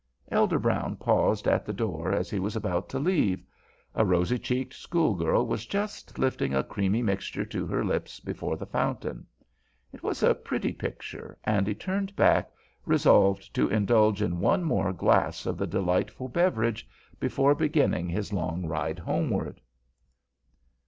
[0.31, 3.43] Elder Brown paused at the door as he was about to leave.
[3.93, 8.65] A rosy cheeked schoolgirl was just lifting a creamy mixture to her lips before the
[8.65, 9.27] fountain.
[9.93, 12.49] It was a pretty picture, and he turned back,
[12.83, 16.89] resolved to indulge in one more glass of the delightful beverage
[17.19, 19.61] before beginning his long ride homeward.